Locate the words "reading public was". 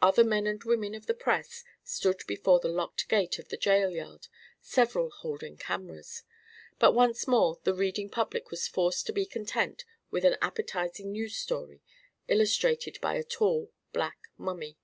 7.74-8.68